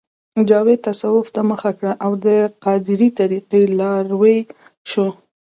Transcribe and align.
جاوید 0.49 0.79
تصوف 0.87 1.27
ته 1.35 1.41
مخه 1.51 1.71
کړه 1.77 1.93
او 2.05 2.11
د 2.25 2.27
قادرې 2.63 3.09
طریقې 3.19 3.63
لاروی 3.79 4.37
شو 4.91 5.07